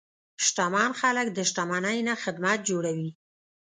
[0.45, 3.09] شتمن خلک د شتمنۍ نه خدمت جوړوي.